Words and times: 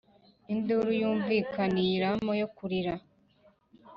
Induru 0.53 0.91
yumvikaniye 1.01 1.91
iRama 1.97 2.31
Yo 2.41 2.47
kurira 2.55 2.93